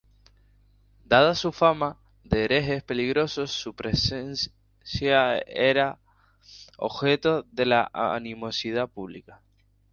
Dada 1.05 1.35
su 1.35 1.51
fama 1.51 1.99
de 2.23 2.45
herejes 2.45 2.81
peligrosos, 2.81 3.51
su 3.51 3.75
presencia 3.75 5.37
era 5.45 5.99
objeto 6.79 7.43
de 7.51 7.67
la 7.67 7.91
animosidad 7.93 8.89
pública. 8.89 9.41